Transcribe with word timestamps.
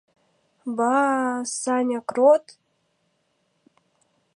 —Ба-а, 0.77 1.31
Саня 1.59 1.99
Крот?! 2.09 2.45